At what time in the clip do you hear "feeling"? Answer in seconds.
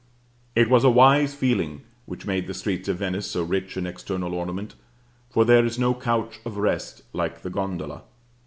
1.35-1.83